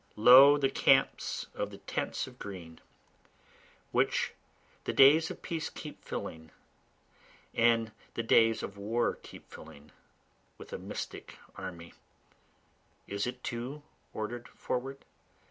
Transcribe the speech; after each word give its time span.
Lo, 0.15 0.57
the 0.57 0.67
camps 0.71 1.45
of 1.53 1.69
the 1.69 1.77
tents 1.77 2.25
of 2.25 2.39
green, 2.39 2.81
Which 3.91 4.33
the 4.85 4.93
days 4.93 5.29
of 5.29 5.43
peace 5.43 5.69
keep 5.69 6.03
filling, 6.03 6.49
and 7.53 7.91
the 8.15 8.23
days 8.23 8.63
of 8.63 8.77
war 8.79 9.19
keep 9.21 9.47
filling, 9.51 9.91
With 10.57 10.73
a 10.73 10.79
mystic 10.79 11.37
army, 11.55 11.93
(is 13.05 13.27
it 13.27 13.43
too 13.43 13.83
order'd 14.11 14.47
forward? 14.47 15.05